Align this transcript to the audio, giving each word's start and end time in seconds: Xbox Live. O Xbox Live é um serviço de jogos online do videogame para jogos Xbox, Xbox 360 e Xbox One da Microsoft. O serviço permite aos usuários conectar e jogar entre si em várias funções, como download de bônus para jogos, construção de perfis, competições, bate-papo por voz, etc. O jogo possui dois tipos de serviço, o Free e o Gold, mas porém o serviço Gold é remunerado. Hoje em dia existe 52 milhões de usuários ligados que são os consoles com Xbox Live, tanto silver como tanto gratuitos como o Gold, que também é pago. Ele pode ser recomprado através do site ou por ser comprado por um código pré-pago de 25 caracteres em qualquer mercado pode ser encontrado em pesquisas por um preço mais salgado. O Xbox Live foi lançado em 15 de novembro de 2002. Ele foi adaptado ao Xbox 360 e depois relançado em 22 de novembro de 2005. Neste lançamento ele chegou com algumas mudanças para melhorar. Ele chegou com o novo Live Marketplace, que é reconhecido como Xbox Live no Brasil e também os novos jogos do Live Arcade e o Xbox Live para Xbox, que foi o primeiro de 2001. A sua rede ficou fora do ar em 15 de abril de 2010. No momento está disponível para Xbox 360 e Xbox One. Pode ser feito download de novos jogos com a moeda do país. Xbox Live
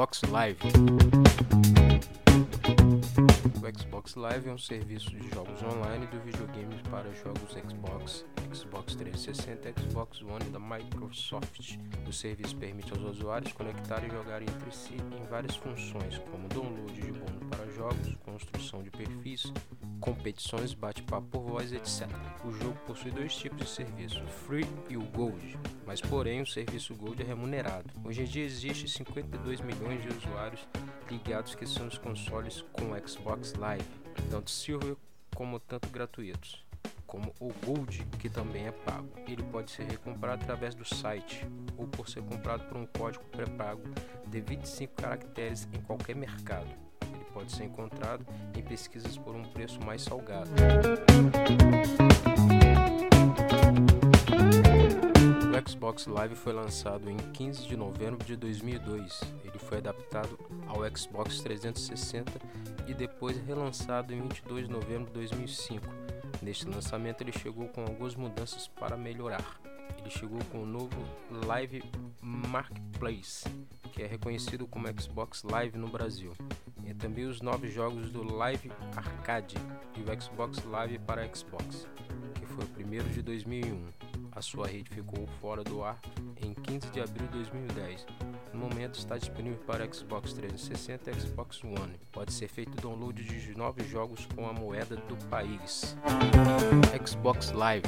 Xbox 0.00 0.22
Live. 0.30 0.56
O 3.60 3.78
Xbox 3.78 4.14
Live 4.14 4.48
é 4.48 4.52
um 4.54 4.56
serviço 4.56 5.10
de 5.10 5.28
jogos 5.28 5.62
online 5.62 6.06
do 6.06 6.18
videogame 6.20 6.74
para 6.90 7.12
jogos 7.12 7.52
Xbox, 7.52 7.68
Xbox 7.68 8.24
360 9.30 9.68
e 9.68 9.90
Xbox 9.90 10.22
One 10.22 10.44
da 10.50 10.58
Microsoft. 10.58 11.78
O 12.06 12.12
serviço 12.12 12.56
permite 12.56 12.92
aos 12.92 13.02
usuários 13.02 13.52
conectar 13.52 14.04
e 14.04 14.10
jogar 14.10 14.42
entre 14.42 14.70
si 14.72 14.94
em 14.94 15.24
várias 15.26 15.54
funções, 15.54 16.18
como 16.30 16.48
download 16.48 16.92
de 16.92 17.12
bônus 17.12 17.44
para 17.48 17.70
jogos, 17.70 18.16
construção 18.24 18.82
de 18.82 18.90
perfis, 18.90 19.52
competições, 20.00 20.74
bate-papo 20.74 21.28
por 21.28 21.42
voz, 21.42 21.72
etc. 21.72 22.08
O 22.44 22.50
jogo 22.50 22.76
possui 22.86 23.12
dois 23.12 23.34
tipos 23.36 23.58
de 23.58 23.68
serviço, 23.68 24.20
o 24.20 24.26
Free 24.26 24.66
e 24.88 24.96
o 24.96 25.02
Gold, 25.02 25.58
mas 25.86 26.00
porém 26.00 26.42
o 26.42 26.46
serviço 26.46 26.94
Gold 26.96 27.22
é 27.22 27.24
remunerado. 27.24 27.88
Hoje 28.04 28.22
em 28.22 28.26
dia 28.26 28.44
existe 28.44 28.88
52 28.88 29.60
milhões 29.60 30.02
de 30.02 30.08
usuários 30.08 30.66
ligados 31.08 31.54
que 31.54 31.66
são 31.66 31.86
os 31.86 31.98
consoles 31.98 32.64
com 32.72 32.96
Xbox 33.06 33.54
Live, 33.54 33.84
tanto 34.28 34.50
silver 34.50 34.96
como 35.36 35.60
tanto 35.60 35.88
gratuitos 35.88 36.69
como 37.10 37.34
o 37.40 37.52
Gold, 37.66 38.06
que 38.18 38.30
também 38.30 38.68
é 38.68 38.70
pago. 38.72 39.10
Ele 39.26 39.42
pode 39.42 39.72
ser 39.72 39.84
recomprado 39.84 40.42
através 40.42 40.74
do 40.74 40.84
site 40.84 41.46
ou 41.76 41.86
por 41.86 42.08
ser 42.08 42.22
comprado 42.22 42.64
por 42.68 42.76
um 42.76 42.86
código 42.86 43.24
pré-pago 43.24 43.82
de 44.26 44.40
25 44.40 44.94
caracteres 44.94 45.68
em 45.72 45.80
qualquer 45.82 46.14
mercado 46.14 46.68
pode 47.32 47.52
ser 47.52 47.64
encontrado 47.64 48.26
em 48.56 48.62
pesquisas 48.62 49.16
por 49.16 49.34
um 49.34 49.42
preço 49.42 49.80
mais 49.84 50.02
salgado. 50.02 50.50
O 55.48 55.70
Xbox 55.70 56.06
Live 56.06 56.34
foi 56.34 56.52
lançado 56.52 57.10
em 57.10 57.16
15 57.16 57.66
de 57.66 57.76
novembro 57.76 58.24
de 58.24 58.36
2002. 58.36 59.20
Ele 59.44 59.58
foi 59.58 59.78
adaptado 59.78 60.38
ao 60.66 60.80
Xbox 60.96 61.40
360 61.40 62.32
e 62.86 62.94
depois 62.94 63.36
relançado 63.46 64.12
em 64.12 64.20
22 64.22 64.66
de 64.66 64.72
novembro 64.72 65.06
de 65.06 65.12
2005. 65.12 65.99
Neste 66.42 66.66
lançamento 66.66 67.22
ele 67.22 67.32
chegou 67.32 67.68
com 67.68 67.82
algumas 67.82 68.14
mudanças 68.14 68.66
para 68.66 68.96
melhorar. 68.96 69.60
Ele 69.98 70.10
chegou 70.10 70.38
com 70.50 70.62
o 70.62 70.66
novo 70.66 70.96
Live 71.46 71.82
Marketplace, 72.22 73.44
que 73.92 74.02
é 74.02 74.06
reconhecido 74.06 74.66
como 74.66 74.86
Xbox 75.00 75.42
Live 75.42 75.76
no 75.76 75.88
Brasil 75.88 76.32
e 76.84 76.94
também 76.94 77.26
os 77.26 77.40
novos 77.40 77.72
jogos 77.72 78.10
do 78.10 78.22
Live 78.22 78.70
Arcade 78.96 79.56
e 79.96 80.00
o 80.00 80.20
Xbox 80.20 80.64
Live 80.64 80.98
para 81.00 81.28
Xbox, 81.34 81.86
que 82.34 82.46
foi 82.46 82.64
o 82.64 82.68
primeiro 82.68 83.08
de 83.10 83.22
2001. 83.22 83.88
A 84.32 84.40
sua 84.40 84.66
rede 84.66 84.90
ficou 84.90 85.26
fora 85.40 85.62
do 85.62 85.84
ar 85.84 86.00
em 86.36 86.54
15 86.54 86.90
de 86.90 87.00
abril 87.00 87.26
de 87.26 87.32
2010. 87.34 88.06
No 88.52 88.60
momento 88.60 88.98
está 88.98 89.16
disponível 89.16 89.58
para 89.66 89.84
Xbox 89.92 90.32
360 90.32 91.10
e 91.10 91.14
Xbox 91.14 91.62
One. 91.62 91.98
Pode 92.10 92.32
ser 92.32 92.48
feito 92.48 92.80
download 92.80 93.22
de 93.22 93.56
novos 93.56 93.86
jogos 93.88 94.26
com 94.34 94.48
a 94.48 94.52
moeda 94.52 94.96
do 94.96 95.16
país. 95.28 95.96
Xbox 97.04 97.52
Live 97.52 97.86